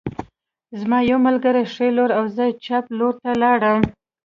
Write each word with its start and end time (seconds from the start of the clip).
زما 0.79 0.99
یو 1.09 1.19
ملګری 1.27 1.63
ښي 1.73 1.87
لور 1.97 2.11
او 2.17 2.23
زه 2.35 2.45
چپ 2.65 2.83
لور 2.99 3.13
ته 3.21 3.31
لاړم 3.43 3.79